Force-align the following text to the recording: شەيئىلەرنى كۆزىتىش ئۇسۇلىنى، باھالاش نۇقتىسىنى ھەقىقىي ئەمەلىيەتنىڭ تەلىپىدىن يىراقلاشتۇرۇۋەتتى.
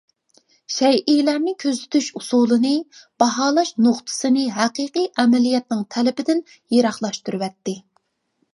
شەيئىلەرنى 0.75 1.51
كۆزىتىش 1.63 2.07
ئۇسۇلىنى، 2.19 2.71
باھالاش 3.23 3.71
نۇقتىسىنى 3.87 4.47
ھەقىقىي 4.57 5.07
ئەمەلىيەتنىڭ 5.25 5.87
تەلىپىدىن 5.97 6.45
يىراقلاشتۇرۇۋەتتى. 6.79 7.81